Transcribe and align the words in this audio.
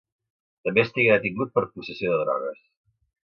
També 0.67 0.81
estigué 0.87 1.11
detingut 1.17 1.51
per 1.59 1.65
possessió 1.75 2.15
de 2.15 2.23
drogues. 2.23 2.65